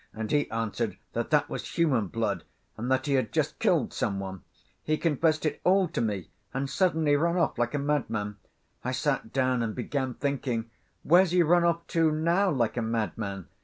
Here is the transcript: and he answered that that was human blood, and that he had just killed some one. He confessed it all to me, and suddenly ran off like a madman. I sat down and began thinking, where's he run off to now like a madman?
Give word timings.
and 0.15 0.31
he 0.31 0.49
answered 0.49 0.97
that 1.13 1.29
that 1.29 1.47
was 1.47 1.77
human 1.77 2.07
blood, 2.07 2.43
and 2.75 2.89
that 2.89 3.05
he 3.05 3.13
had 3.13 3.31
just 3.31 3.59
killed 3.59 3.93
some 3.93 4.19
one. 4.19 4.41
He 4.81 4.97
confessed 4.97 5.45
it 5.45 5.61
all 5.63 5.87
to 5.89 6.01
me, 6.01 6.31
and 6.55 6.67
suddenly 6.67 7.15
ran 7.15 7.37
off 7.37 7.59
like 7.59 7.75
a 7.75 7.77
madman. 7.77 8.37
I 8.83 8.93
sat 8.93 9.31
down 9.31 9.61
and 9.61 9.75
began 9.75 10.15
thinking, 10.15 10.71
where's 11.03 11.29
he 11.29 11.43
run 11.43 11.63
off 11.63 11.85
to 11.89 12.11
now 12.11 12.49
like 12.49 12.77
a 12.77 12.81
madman? 12.81 13.47